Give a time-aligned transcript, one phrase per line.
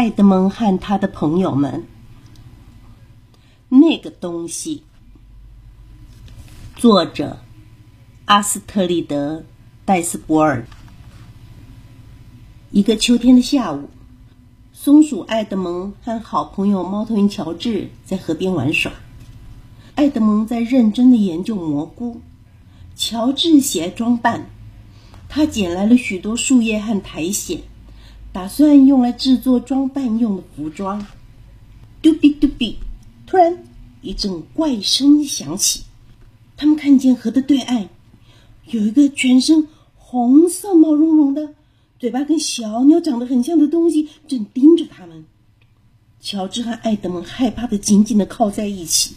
[0.00, 1.84] 爱德蒙和他的朋友们。
[3.68, 4.82] 那个东西，
[6.74, 7.38] 作者
[8.24, 9.40] 阿斯特里德·
[9.84, 10.66] 戴斯博尔。
[12.70, 13.90] 一个秋天的下午，
[14.72, 18.90] 松鼠爱德蒙和好朋友猫头鹰乔治在河边玩耍。
[19.96, 22.22] 爱德蒙在认真的研究蘑菇，
[22.96, 24.46] 乔治喜爱装扮。
[25.28, 27.58] 他捡来了许多树叶和苔藓，
[28.32, 31.06] 打算用来制作装扮用的服装。
[32.02, 32.78] 嘟比嘟比，
[33.26, 33.64] 突然
[34.00, 35.82] 一阵怪声响起，
[36.56, 37.88] 他们看见河的对岸
[38.66, 41.54] 有一个全身红色、毛茸茸的、
[41.98, 45.24] 嘴巴跟小鸟长得很像的东西正盯着他们。
[46.20, 49.16] 乔治和艾德蒙害怕的紧紧的靠在一起。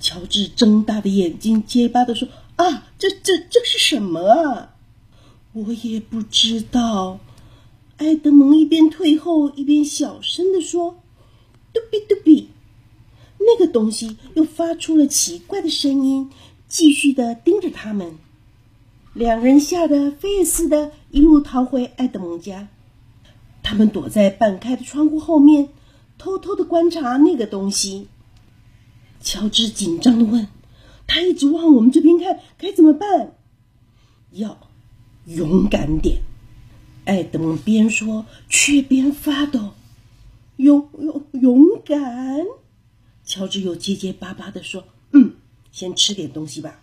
[0.00, 4.72] 乔治睁大的眼睛结巴的说：“啊，这、这、这是什么啊？”
[5.52, 7.18] 我也不知道。
[7.98, 11.02] 埃德蒙一边退后，一边小声地说
[11.72, 12.48] ：“嘟比嘟比。”
[13.38, 16.30] 那个东西又发出了奇怪的声音，
[16.68, 18.16] 继续的盯着他们。
[19.14, 22.68] 两人吓得飞也似的，一路逃回埃德蒙家。
[23.62, 25.70] 他们躲在半开的窗户后面，
[26.18, 28.08] 偷偷的观察那个东西。
[29.20, 30.48] 乔治紧张的问
[31.06, 33.34] ：“他一直往我们这边看，该怎么办？”
[34.32, 34.58] 要。
[35.26, 36.22] 勇敢点，
[37.06, 39.70] 艾德蒙边说却边发抖。
[40.56, 42.44] 勇勇勇敢，
[43.24, 45.32] 乔治又结结巴巴的说：“嗯，
[45.72, 46.80] 先吃点东西吧。”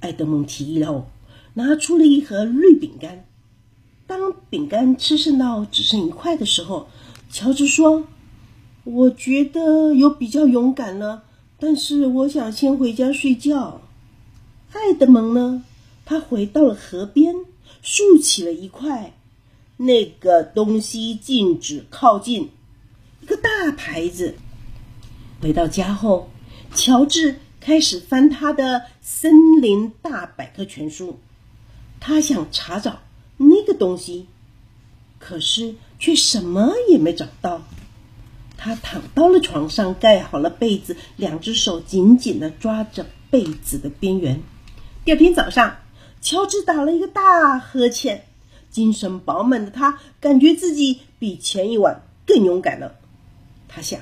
[0.00, 1.06] 艾德蒙提议了，
[1.54, 3.26] 拿出了一盒绿饼干。
[4.06, 6.88] 当饼干吃剩到只剩一块的时候，
[7.30, 8.08] 乔治说
[8.84, 11.24] ：“我觉得有比较勇敢了，
[11.58, 13.82] 但是我想先回家睡觉。”
[14.72, 15.64] 艾德蒙呢？
[16.04, 17.34] 他回到了河边。
[17.80, 19.14] 竖起了一块，
[19.78, 22.50] 那个东西禁止靠近，
[23.22, 24.34] 一个大牌子。
[25.40, 26.28] 回到家后，
[26.74, 31.12] 乔治开始翻他的《森林大百科全书》，
[32.00, 33.00] 他想查找
[33.36, 34.26] 那个东西，
[35.18, 37.62] 可是却什么也没找到。
[38.56, 44.42] 他躺到了床上，盖好了被子，两只手紧紧的抓着被子的边缘。
[45.04, 45.78] 第二天早上。
[46.20, 48.24] 乔治打了一个大呵欠，
[48.70, 52.96] 精神饱满的他感觉自己比前一晚更勇敢了。
[53.68, 54.00] 他想，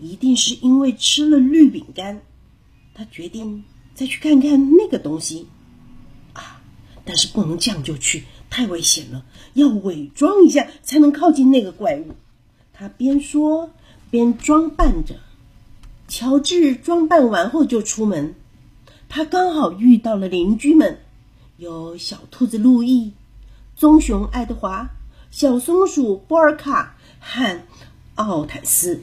[0.00, 2.22] 一定是因为吃了绿饼干。
[2.94, 3.64] 他决定
[3.94, 5.46] 再去看看那个东西。
[6.34, 6.60] 啊！
[7.04, 9.24] 但是不能这样就去，太危险了。
[9.54, 12.14] 要伪装一下才能靠近那个怪物。
[12.72, 13.70] 他边说
[14.10, 15.16] 边装扮着。
[16.06, 18.34] 乔治装扮完后就出门。
[19.08, 21.00] 他刚好遇到了邻居们。
[21.56, 23.12] 有小兔子路易、
[23.82, 24.90] 棕熊爱德华、
[25.32, 27.62] 小松鼠波尔卡和
[28.14, 29.02] 奥坦斯。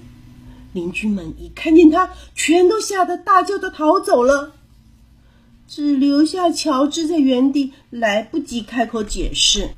[0.72, 4.54] 邻居们一看见他，全都吓得大叫着逃走了，
[5.68, 9.72] 只留下乔治在原地，来不及开口解释。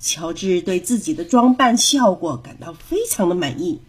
[0.00, 3.82] 乔治对自己的装扮效果感到非常的满意，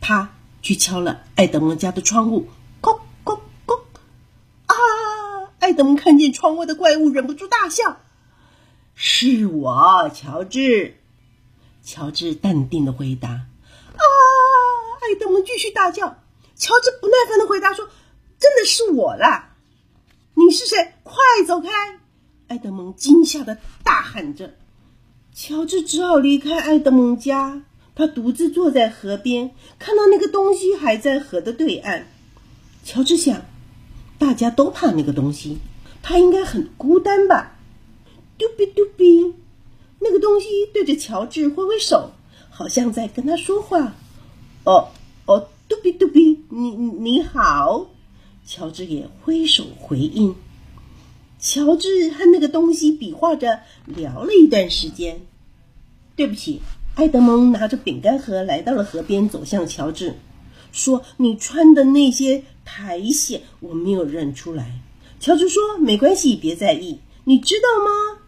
[0.00, 2.48] 他去敲了爱德蒙家的窗户。
[2.82, 3.78] 咕咕咕！
[4.66, 4.74] 啊
[5.60, 7.98] 艾德蒙看见窗外的怪物，忍不住大笑。
[8.96, 10.96] “是我，乔治。”
[11.84, 13.28] 乔治淡定的回答。
[13.94, 14.02] “啊！”
[15.00, 16.18] 爱德蒙继续大叫。
[16.56, 17.88] 乔治不耐烦的回答说
[18.40, 19.54] ：“真的是我啦！
[20.34, 20.94] 你是谁？
[21.04, 21.14] 快
[21.46, 21.68] 走开！”
[22.48, 24.54] 爱德蒙惊吓的大喊着。
[25.34, 27.62] 乔治只好离开爱德蒙家。
[27.94, 32.08] 他独自坐在河边，看到那个东西还在河的对岸。
[32.82, 33.42] 乔治想。
[34.18, 35.58] 大家都怕那个东西，
[36.02, 37.55] 他应该很孤单吧？
[38.38, 39.34] 嘟比嘟比，
[39.98, 42.12] 那个东西对着乔治挥挥手，
[42.50, 43.94] 好像在跟他说话。
[44.64, 44.88] 哦
[45.26, 47.86] 哦，嘟比嘟比，你你好，
[48.46, 50.34] 乔治也挥手回应。
[51.38, 55.20] 乔治和那个东西比划着聊了一段时间。
[56.14, 56.62] 对不起，
[56.94, 60.14] 埃德蒙拿着饼干盒来到了河边，走向乔治，
[60.72, 64.80] 说：“你穿的那些。”苔藓，我没有认出来。
[65.20, 66.98] 乔治说：“没关系，别在意。
[67.22, 68.25] 你知道吗？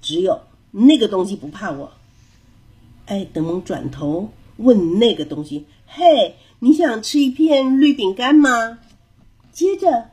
[0.00, 0.40] 只有
[0.70, 1.92] 那个东西不怕我。”
[3.06, 8.78] 艾德蒙转头问那个东西：“嘿，你想吃一片绿饼干吗？”
[9.52, 10.10] 接着，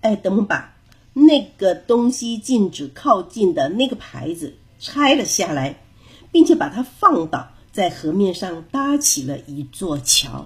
[0.00, 0.76] 艾德蒙把
[1.12, 5.80] 那个东西禁止靠近的那个牌子拆了下来，
[6.30, 10.44] 并且把它放倒在河面上，搭起了一座桥。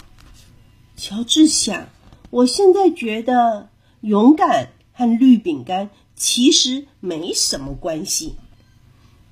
[0.96, 1.88] 乔治想。
[2.30, 3.70] 我现在觉得
[4.02, 8.36] 勇敢和绿饼干其实没什么关系。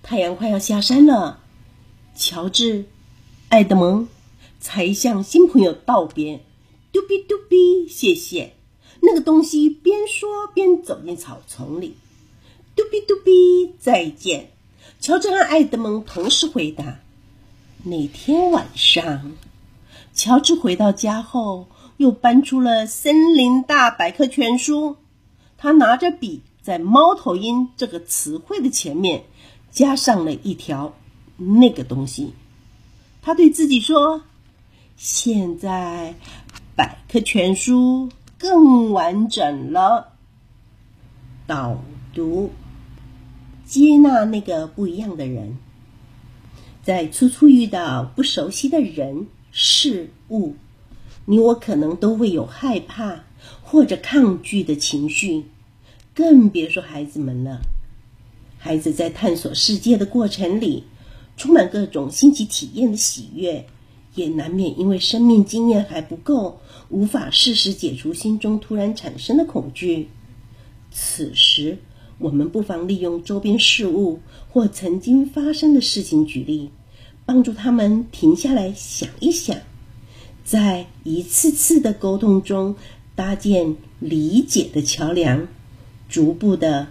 [0.03, 1.41] 太阳快要下山了，
[2.15, 2.87] 乔治、
[3.49, 4.09] 艾德蒙
[4.59, 6.41] 才向新朋友道别
[6.93, 8.55] ：“嘟比嘟比，谢谢。”
[9.01, 11.97] 那个东西边说边走进草丛里。
[12.75, 14.51] “嘟比嘟比，再见。”
[15.01, 17.01] 乔治和爱德蒙同时回答。
[17.85, 19.33] 那天晚上，
[20.13, 21.69] 乔治回到家后，
[21.99, 24.91] 又搬出了《森林大百科全书》。
[25.57, 29.25] 他拿着笔，在“猫头鹰”这个词汇的前面
[29.71, 30.95] 加上了一条
[31.37, 32.33] 那个东西。
[33.23, 34.23] 他对自己说
[34.97, 36.15] ：“现在
[36.75, 40.13] 百科全书更完整了。”
[41.47, 41.83] 导
[42.15, 42.51] 读：
[43.65, 45.59] 接纳那个不一样的人，
[46.83, 50.57] 在初初遇到不熟悉的人事物，
[51.27, 53.25] 你我可能都会有害怕。
[53.63, 55.45] 或者抗拒的情绪，
[56.13, 57.61] 更别说孩子们了。
[58.59, 60.85] 孩子在探索世界的过程里，
[61.37, 63.65] 充满各种新奇体验的喜悦，
[64.15, 66.61] 也难免因为生命经验还不够，
[66.91, 70.09] 无法适时解除心中突然产生的恐惧。
[70.91, 71.79] 此时，
[72.19, 74.21] 我们不妨利用周边事物
[74.51, 76.71] 或曾经发生的事情举例，
[77.25, 79.57] 帮助他们停下来想一想，
[80.45, 82.77] 在一次次的沟通中。
[83.15, 85.49] 搭建理解的桥梁，
[86.09, 86.87] 逐步的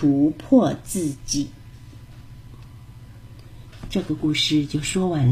[0.00, 1.50] 突破自己。
[3.90, 5.28] 这个故事就说完了。